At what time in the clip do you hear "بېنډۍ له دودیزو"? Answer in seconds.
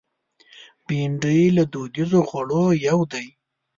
0.85-2.19